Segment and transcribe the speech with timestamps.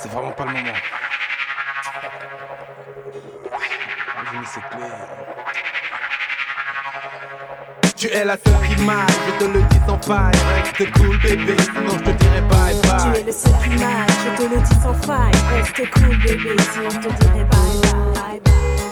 [0.00, 0.72] c'est vraiment pas le moment.
[4.30, 4.86] J'ai mis clé.
[7.96, 10.34] Tu es la seule qui m'aille, je te le dis sans faille.
[10.54, 13.12] Reste cool bébé, sinon je te dirai bye bye.
[13.12, 15.32] Tu es le seul qui m'aille, je te le dis sans faille.
[15.52, 18.40] Reste cool bébé, sinon je te dirai bye bye.
[18.40, 18.78] bye.
[18.78, 18.87] Où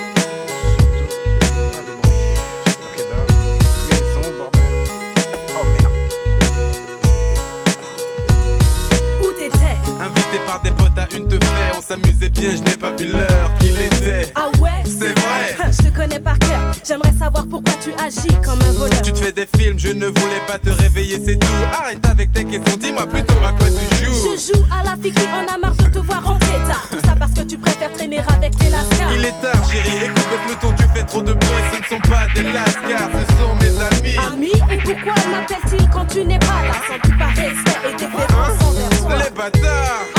[11.87, 14.33] s'amusait bien, je n'ai pas vu l'heure qu'il était.
[14.35, 14.83] Ah ouais?
[14.85, 15.71] C'est vrai.
[15.71, 19.03] Je te connais par cœur, j'aimerais savoir pourquoi tu agis comme un voleur.
[19.03, 21.47] Tu te fais des films, je ne voulais pas te réveiller, c'est tout.
[21.73, 24.13] Arrête avec tes questions, dis-moi plutôt à quoi tu joues.
[24.37, 26.89] Je joue à la fille qui en a marre de te voir rentrer tard.
[26.91, 29.13] Tout ça parce que tu préfères traîner avec tes lascars.
[29.15, 31.65] Il est tard, chérie, écoute le peloton, tu fais trop de bruit.
[31.73, 34.17] Ce ne sont pas des lascars, ce sont mes amis.
[34.33, 36.75] Ami, et pourquoi m'appelle-t-il quand tu n'es pas là?
[36.89, 40.16] Sans-tu pas respect et déférence envers toi Les bâtards.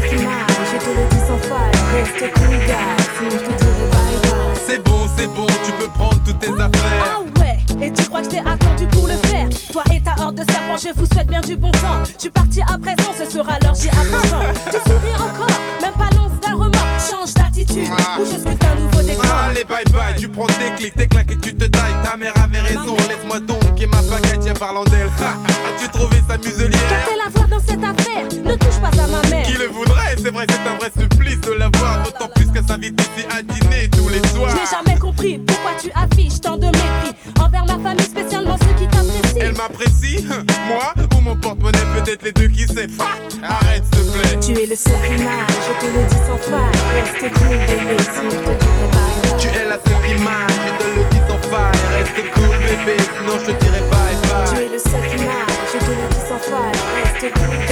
[0.00, 0.34] Le seul qui m'aille,
[0.72, 4.60] je te le dis sans faille Reste cool gars, sinon je te dirai bye bye
[4.66, 7.04] C'est bon, c'est bon, tu peux prendre toutes tes affaires.
[7.04, 9.48] Ah ouais, et tu crois que je t'ai attendu pour le faire?
[9.72, 12.04] Toi et ta horde de serpents, je vous souhaite bien du bon temps.
[12.04, 16.10] Je suis parti à présent, ce sera l'heure, j'y apprends Tu souris encore, même pas
[16.16, 16.98] l'once d'un remords.
[17.10, 19.24] Change d'attitude, ou je suis un nouveau décor.
[19.48, 21.94] Allez, bye bye, tu prends tes clics, tes claques et tu te tailles.
[22.04, 25.06] Ta mère avait raison, laisse-moi donc et ma baguette, tiens, parlant d'elle.
[25.18, 27.97] As-tu trouvé sa muselière Qu'a-t-elle à voir dans cette affaire
[30.28, 32.02] C'est vrai, c'est un vrai supplice de la voir.
[32.02, 34.50] D'autant plus qu'elle s'invite ici à dîner tous les soirs.
[34.50, 38.74] Je n'ai jamais compris pourquoi tu affiches tant de mépris Envers ma famille, spécialement ceux
[38.76, 40.26] qui t'apprécient Elle m'apprécie,
[40.68, 42.88] moi ou mon porte-monnaie, peut-être les deux qui sait.
[43.42, 44.38] Arrête, s'il te plaît.
[44.42, 48.30] Tu es le seul m'aille, je te le dis sans faille Reste cool bébé, sinon
[48.30, 51.80] je te dirai bye Tu es la seule m'aille, je te le dis sans faille.
[51.96, 54.64] Reste cool, bébé, sinon je te dirai bye Tu bye.
[54.64, 57.67] es le seul m'aille, je te le dis sans faille Reste cool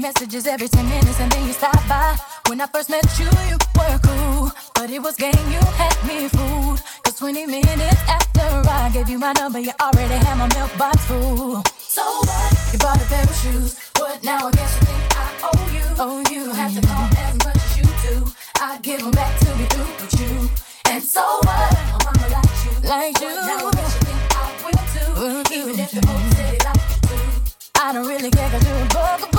[0.00, 2.16] messages every 10 minutes and then you stop by.
[2.48, 4.50] When I first met you, you were cool.
[4.74, 6.80] But it was game, you had me fooled.
[7.02, 11.04] Cause 20 minutes after I gave you my number, you already had my milk box
[11.06, 11.62] full.
[11.78, 12.72] So what?
[12.72, 13.78] You bought a pair of shoes.
[13.96, 14.48] What now?
[14.48, 15.86] I guess you think I owe you.
[15.98, 18.32] Oh, you don't have to call as much as you do.
[18.60, 20.50] I give them back to be through with you.
[20.92, 21.72] And so what?
[21.92, 22.88] My mama likes you.
[22.88, 23.34] Like you.
[23.34, 25.54] Now I guess you think I will too.
[25.54, 27.18] Even if the folks said it like you do.
[27.80, 29.37] I don't really care cause you're a bugaboo.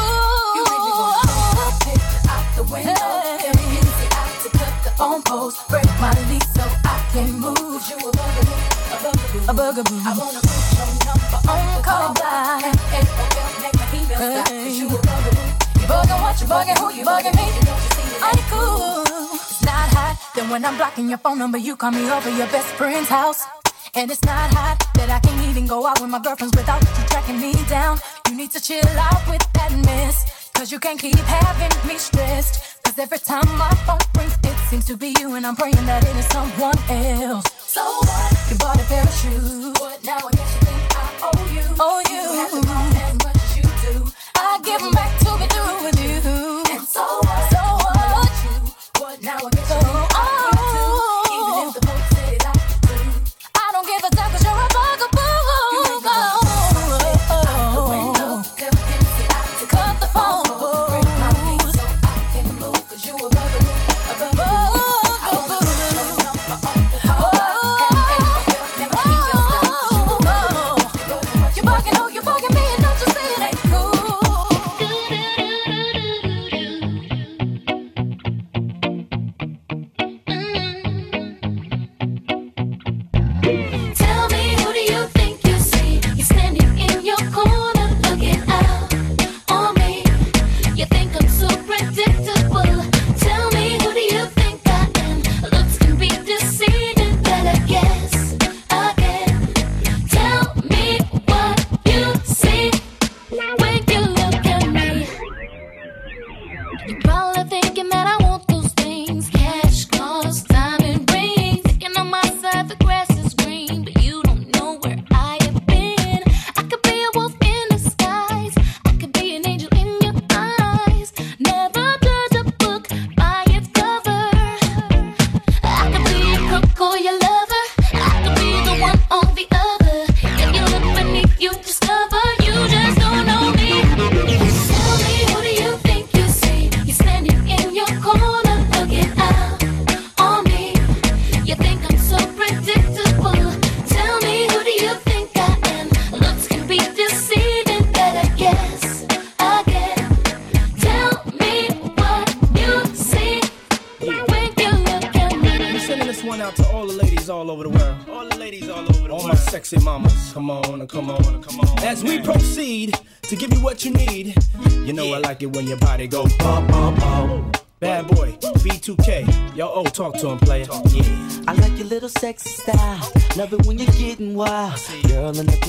[2.71, 2.93] Window.
[2.93, 5.67] Tell me easy out to the phone post.
[5.69, 7.81] Break my lease so I can move.
[7.89, 8.55] You a bugaboo,
[8.89, 9.49] a bugaboo.
[9.49, 9.99] A bugaboo.
[10.05, 12.61] I wanna put your number on call by.
[12.93, 14.47] Hey, don't oh, make my email stop.
[14.47, 15.49] Cause you a bugaboo.
[15.79, 17.47] You bugging what you bugging, who you bugging me?
[18.37, 19.03] You cool?
[19.33, 20.15] It's not hot.
[20.35, 23.45] Then when I'm blocking your phone number, you call me over your best friend's house.
[23.95, 27.05] And it's not hot that I can't even go out with my girlfriends without you
[27.07, 27.97] tracking me down.
[28.29, 30.38] You need to chill out with that mess.
[30.59, 32.83] Cause you can't keep having me stressed.
[32.83, 36.03] Cause every time my phone rings, it seems to be you, and I'm praying that
[36.03, 37.45] it is someone else.
[37.63, 38.49] So what?
[38.49, 39.71] You bought a pair of shoes.
[39.79, 40.17] What now?
[40.17, 41.63] I guess you think I owe you.
[41.79, 42.19] Oh, you.
[42.19, 44.11] You have to as much as you do.
[44.35, 45.28] I give them back to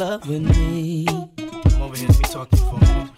[0.00, 1.04] Girl in the club with me.
[1.04, 3.10] Come over here, let me talk to you for a minute.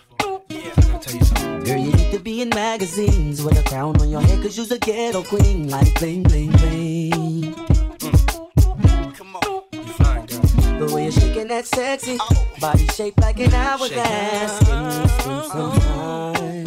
[0.48, 1.62] Yeah, I gotta tell you something.
[1.62, 4.72] Girl, you need to be in magazines with a crown on your head, cause you's
[4.72, 5.68] a ghetto queen.
[5.68, 7.54] Like bling, bling, bling.
[8.02, 9.14] Mm.
[9.14, 9.62] Come on.
[9.72, 10.40] You fine, girl.
[10.80, 12.18] The way you're shaking that sexy
[12.60, 14.58] body shaped like an hourglass.
[14.64, 16.66] Can you spend some time?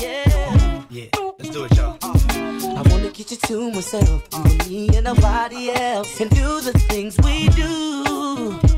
[0.00, 0.82] Yeah.
[0.90, 1.06] Yeah,
[1.38, 1.96] let's do it, y'all.
[2.02, 6.72] I wanna get you to myself, you and me and nobody else, and do the
[6.72, 8.69] things we do.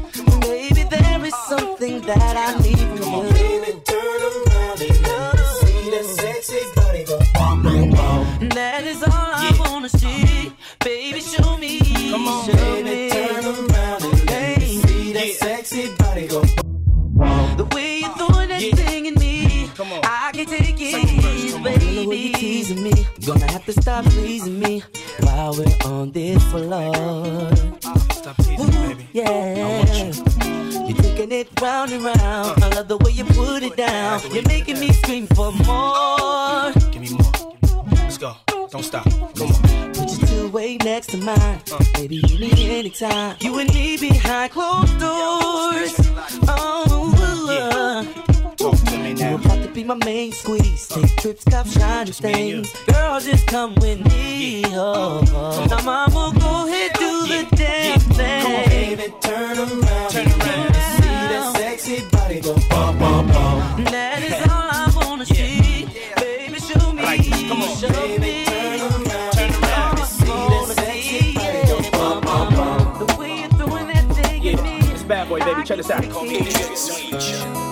[0.42, 3.02] Baby, there is something that I need from you.
[3.02, 7.92] Come on, baby, turn around and let me see that sexy body go bump and
[7.94, 8.54] bump.
[8.54, 10.52] That is all I wanna see.
[10.80, 11.78] Baby, show me.
[12.10, 13.10] Come on, show baby, me.
[13.10, 16.42] turn around and let me see that sexy body go.
[17.56, 18.74] The way you're throwing that Yeah.
[18.74, 20.00] thing in me, Come on.
[20.04, 21.78] I can take Second verse, it, come on.
[21.78, 22.06] baby.
[22.06, 24.82] When you teasing me, gonna have to stop pleasing me
[25.20, 26.92] while we're on this floor.
[28.20, 29.01] Stop teasing me, baby.
[29.12, 29.84] Yeah.
[30.86, 32.64] You're taking it round and round.
[32.64, 34.22] I love the way you put it down.
[34.32, 36.72] You're making me scream for more.
[36.90, 37.84] Give me more.
[37.90, 38.36] Let's go.
[38.70, 39.04] Don't stop.
[39.36, 39.92] Come on.
[39.92, 41.60] Put your two way next to mine.
[41.94, 43.36] Baby, you need anytime.
[43.40, 45.94] You and me behind closed doors.
[46.48, 48.31] Oh, uh.
[48.62, 49.30] Talk to me now.
[49.30, 50.86] You about to be my main squeeze.
[50.86, 52.72] Take trips, cop shiny things.
[52.86, 54.62] Girl, just come with me.
[54.66, 55.66] Oh, oh.
[55.68, 57.42] Now mama, go ahead, do yeah.
[57.42, 58.42] the damn thing.
[58.42, 60.10] Come on, baby, turn around.
[60.10, 60.74] Turn around.
[60.74, 63.84] See that sexy body go bum, bum, bum.
[63.86, 65.34] That is all I wanna yeah.
[65.34, 65.88] see.
[66.18, 67.02] Baby, show me.
[67.48, 68.44] Come on, show me.
[68.44, 69.32] turn around.
[69.32, 69.50] Turn.
[70.06, 73.06] See that sexy body go.
[73.06, 74.40] The way you're throwing that thing.
[74.44, 75.64] It's bad boy, baby.
[75.64, 77.71] Check this out.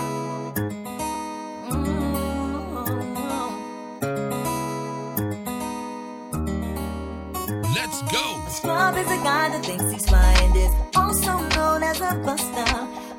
[9.01, 10.55] is a guy that thinks he's fine.
[10.55, 12.69] is also known as a buster.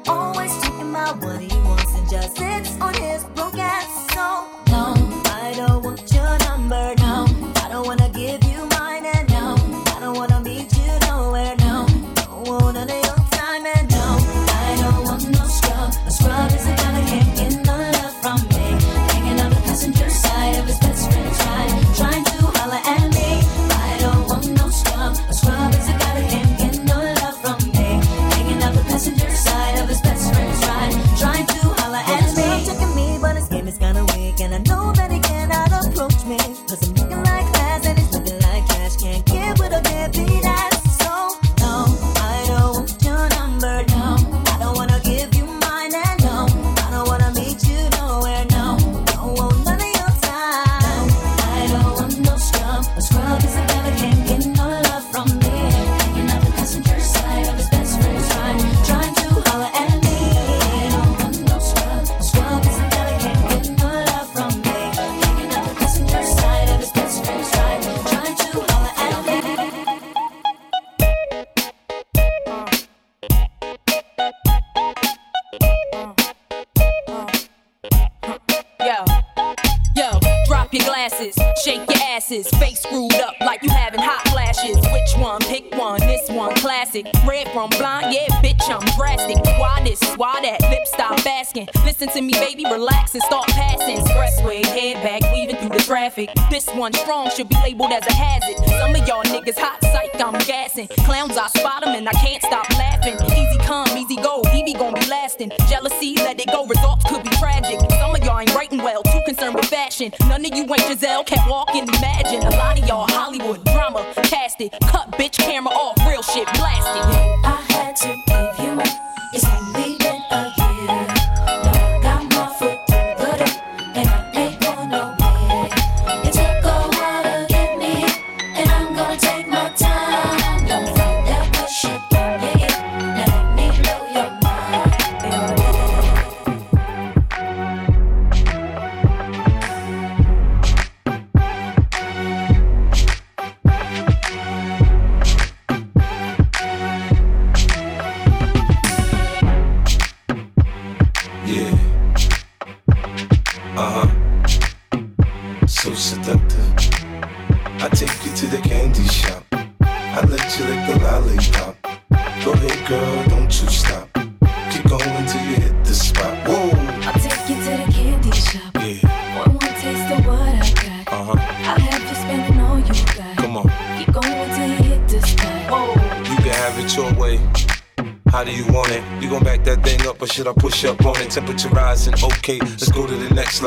[0.07, 2.92] Always taking my what he wants and just sits on
[96.83, 98.57] one strong should be labeled as a hazard.
[98.81, 100.89] Some of y'all niggas hot psych, I'm gassing.
[101.07, 103.15] Clowns, I spot them and I can't stop laughing.
[103.39, 105.53] Easy come, easy go, he be gon' be lasting.
[105.69, 107.79] Jealousy, let it go, results could be tragic.
[108.01, 110.13] Some of y'all ain't writing well, too concerned with fashion.
[110.27, 111.73] None of you ain't Giselle, can't walk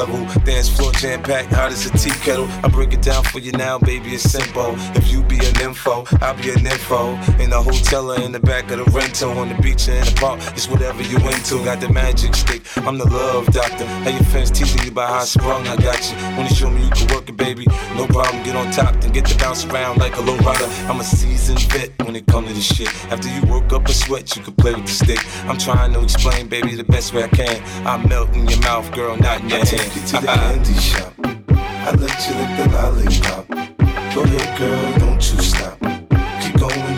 [0.05, 0.41] level.
[0.43, 2.47] Dance floor jam packed, hot as a tea kettle.
[2.63, 4.75] I break it down for you now, baby, it's simple.
[4.95, 7.15] If you be an info, I'll be an info.
[7.41, 10.05] In the hotel or in the back of the rental, on the beach or in
[10.05, 11.63] the park, it's whatever you into.
[11.63, 13.83] Got the magic stick, I'm the love doctor.
[13.83, 16.17] How your fans teasing you about how I sprung, I got you.
[16.37, 17.65] Wanna show me you can work it, baby?
[17.95, 20.65] No problem, get on top, then get to bounce around like a low rider.
[20.87, 22.89] I'm a seasoned vet when it comes to this shit.
[23.11, 25.19] After you work up a sweat, you can play with the stick.
[25.49, 27.87] I'm trying to explain, baby, the best way I can.
[27.87, 29.79] I melt in your mouth, girl, not in your I hand.
[29.79, 31.13] Take you to the candy shop.
[31.49, 33.47] I let you lick the lollipop.
[34.13, 35.79] Go ahead, girl, don't you stop.
[36.41, 36.95] Keep going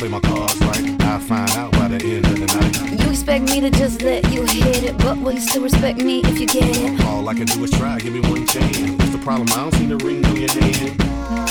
[0.00, 3.02] play my cards right, I find out by the end of the night.
[3.02, 6.22] You expect me to just let you hit it, but will you still respect me
[6.24, 7.04] if you get it?
[7.04, 8.78] All I can do is try, give me one chance.
[8.92, 9.48] What's the problem?
[9.50, 10.96] I don't see the ring on your hand.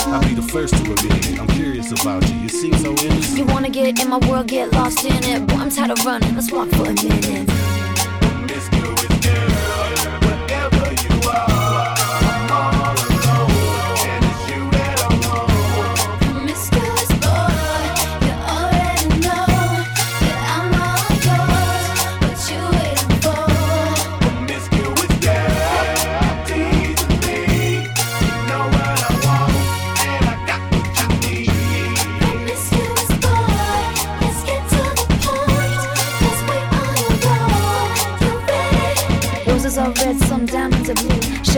[0.09, 1.39] I'll be the first to admit it.
[1.39, 2.37] I'm curious about you.
[2.37, 3.37] You seem so innocent.
[3.37, 5.45] You wanna get in my world, get lost in it.
[5.45, 6.33] Boy, I'm tired of running.
[6.33, 7.58] Let's walk for a minute.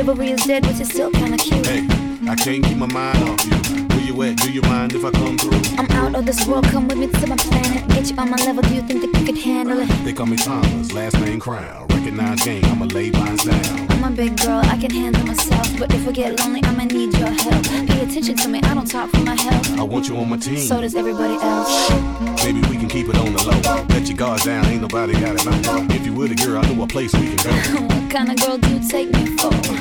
[0.02, 1.64] Chivalry is dead, but is still kinda cute.
[1.64, 1.88] Hey,
[2.28, 3.54] I can't keep my mind off you.
[3.90, 4.38] Where you at?
[4.38, 5.62] Do you mind if I come through?
[5.78, 7.88] I'm out of this world, come with me to my planet.
[7.90, 9.88] Get you on my level, do you think that you could handle it?
[10.04, 11.86] They call me Thomas, last name Crown.
[11.90, 13.92] Recognize gang, I'ma lay mine down.
[13.92, 15.68] I'm a big girl, I can handle myself.
[15.78, 17.64] But if I get lonely, I'ma need your help.
[17.64, 19.78] Pay attention to me, I don't talk for my health.
[19.78, 20.58] I want you on my team.
[20.58, 21.92] So does everybody else.
[22.44, 23.86] Maybe we can keep it on the low.
[23.90, 25.92] Let your guard down, ain't nobody got it.
[25.96, 27.52] If you were the girl, I know a place we can go.
[27.96, 29.81] what kind of girl do you take me for?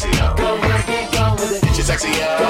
[0.00, 0.18] sexy.
[0.36, 1.62] Go with it, go with it.
[1.62, 2.49] Get your sexy up.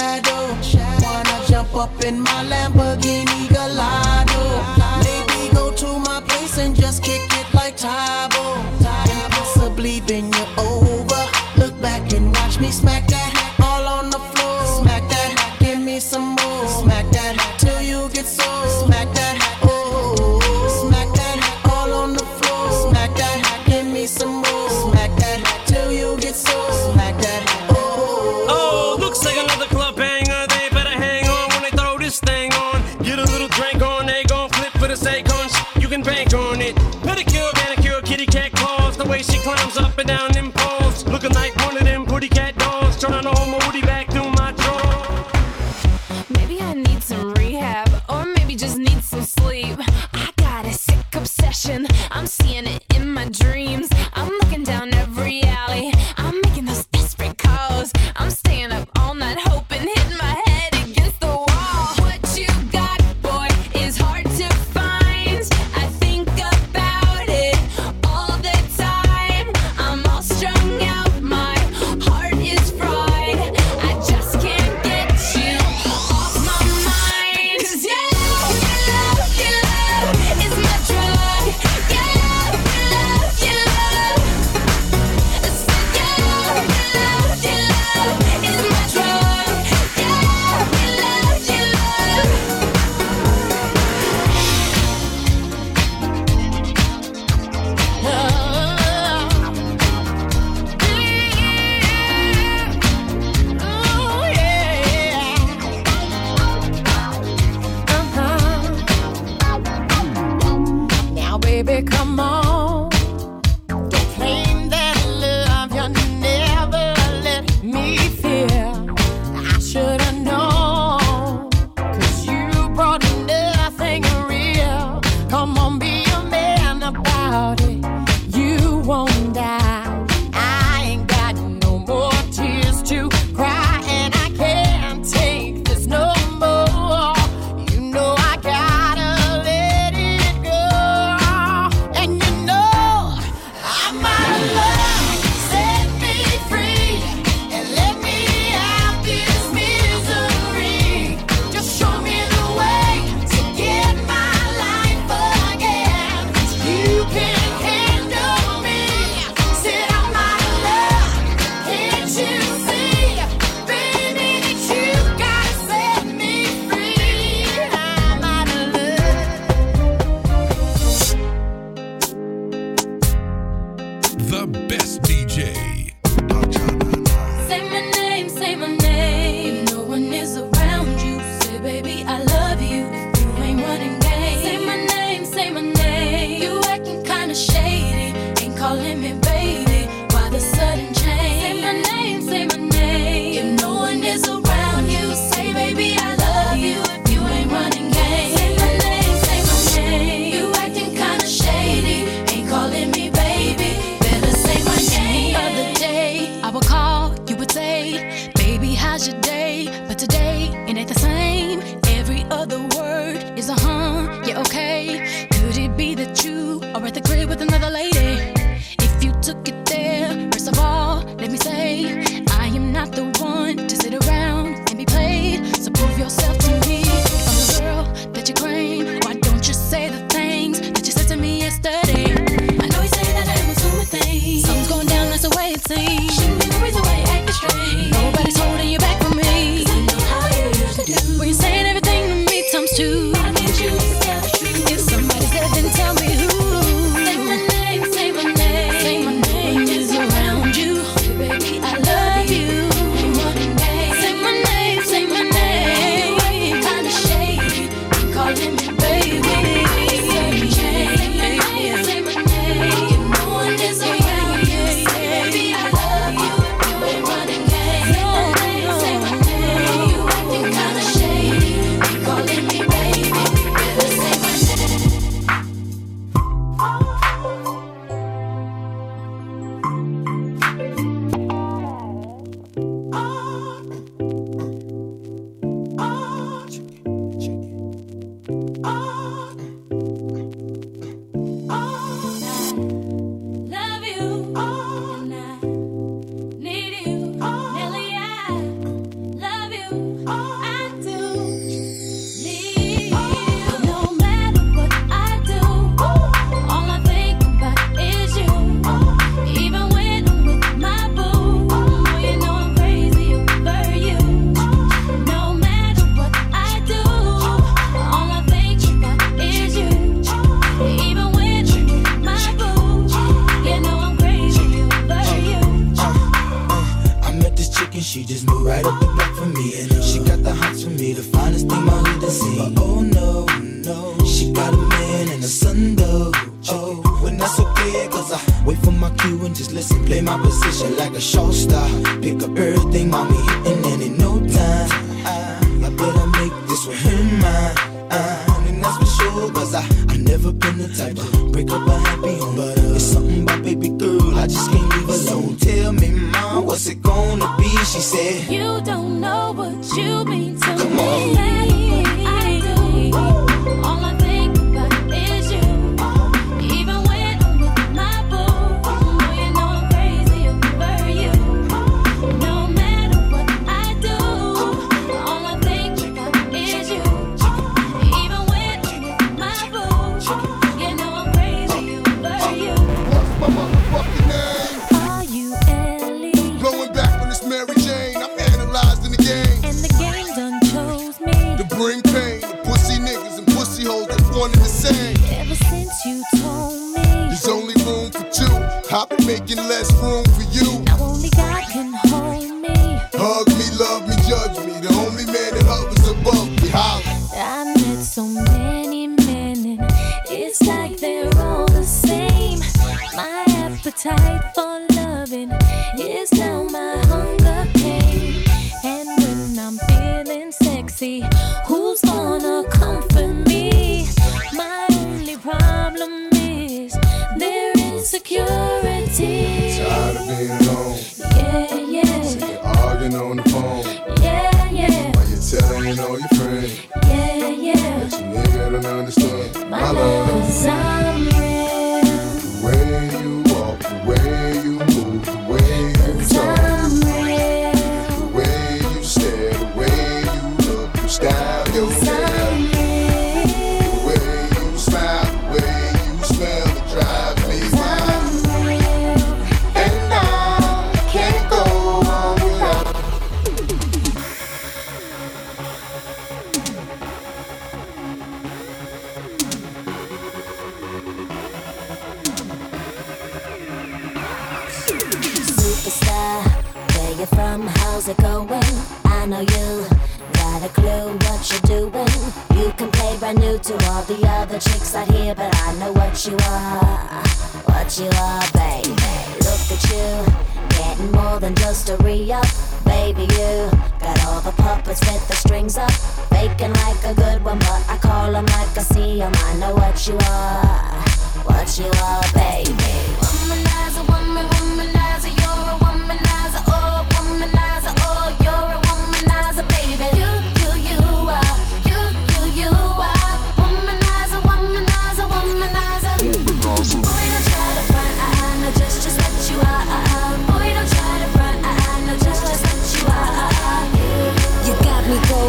[0.00, 0.44] shadow.
[1.02, 4.42] Wanna jump up in my Lamborghini Gallardo.
[5.04, 8.44] Maybe go to my place and just kick it like Tae Bo.
[9.10, 11.22] And possibly bend you over.
[11.56, 13.05] Look back and watch me smack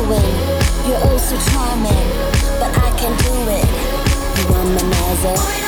[0.05, 0.35] glowing.
[0.87, 2.09] You're also charming,
[2.59, 3.65] but I can do it.
[4.37, 5.66] You are my mother.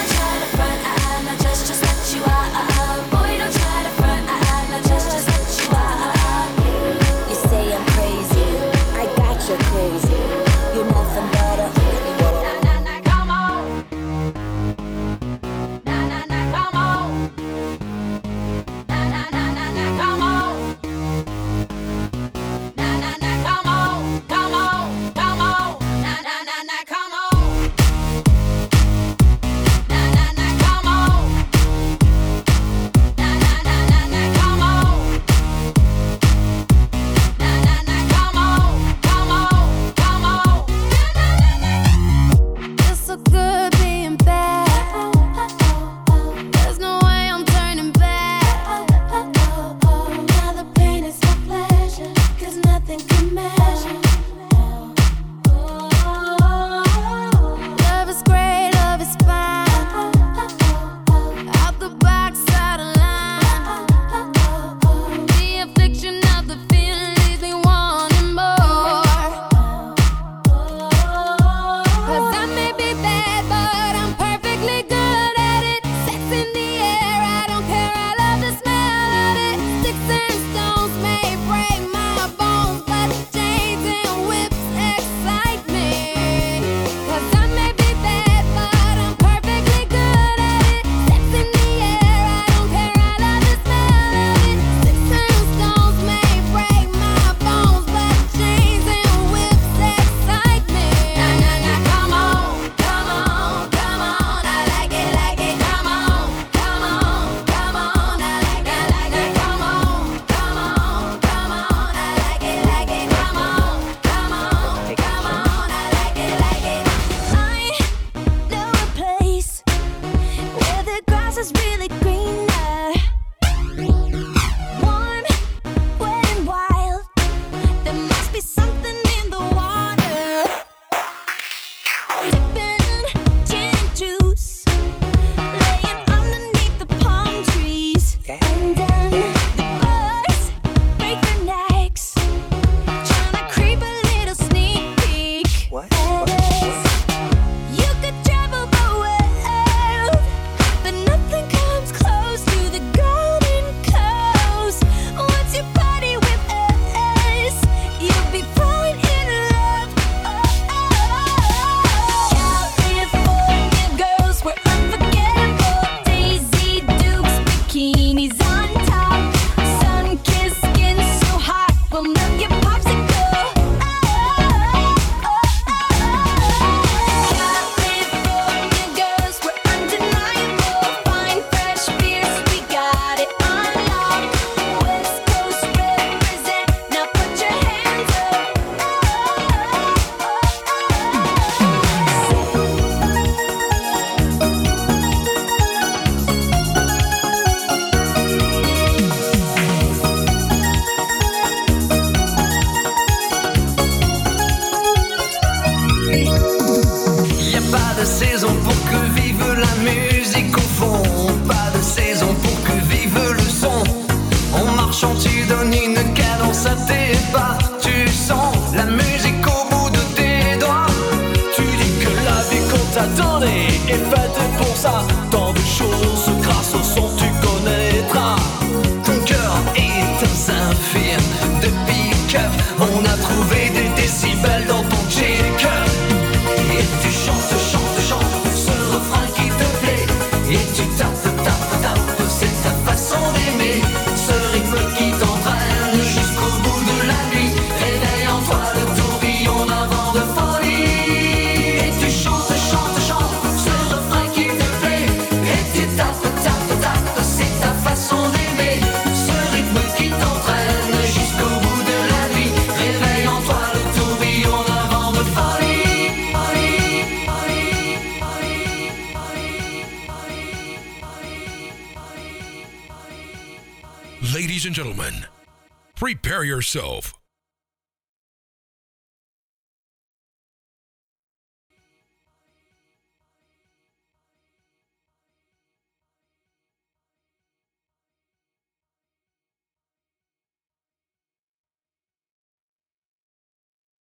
[276.59, 277.18] Ladies